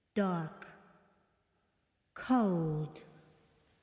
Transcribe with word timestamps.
dark... 0.15 0.65
cold....) 2.15 3.03